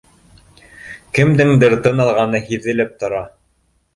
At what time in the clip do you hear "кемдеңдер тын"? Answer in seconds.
1.17-2.03